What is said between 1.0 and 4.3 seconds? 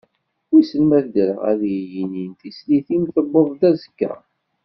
ddreɣ ad iyi-inin, tislit-im tewweḍ aẓekka.